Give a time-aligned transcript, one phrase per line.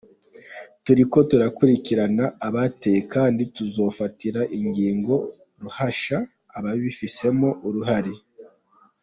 [0.85, 5.15] Turiko turakurikirana abateye kandi tuzofatira ingingo
[5.61, 6.17] ruhasha
[6.57, 8.11] ababifisemwo uruhara.